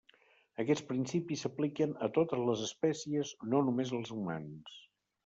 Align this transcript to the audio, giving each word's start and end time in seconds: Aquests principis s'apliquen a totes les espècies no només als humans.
Aquests 0.61 0.85
principis 0.91 1.43
s'apliquen 1.45 1.93
a 2.05 2.09
totes 2.15 2.41
les 2.47 2.63
espècies 2.69 3.35
no 3.53 3.61
només 3.69 3.93
als 3.99 4.15
humans. 4.17 4.81